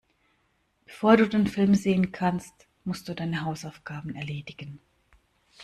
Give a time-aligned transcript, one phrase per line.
[0.83, 4.79] Bevor du den Film sehen kannst, musst du deine Hausaufgaben erledigen.